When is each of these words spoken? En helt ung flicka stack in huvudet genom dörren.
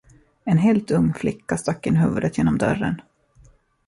En 0.45 0.57
helt 0.57 0.91
ung 0.91 1.13
flicka 1.13 1.57
stack 1.57 1.85
in 1.87 1.95
huvudet 1.95 2.37
genom 2.37 2.57
dörren. 2.57 3.01